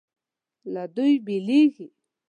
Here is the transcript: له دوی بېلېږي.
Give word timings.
له 0.73 0.83
دوی 0.95 1.13
بېلېږي. 1.25 1.87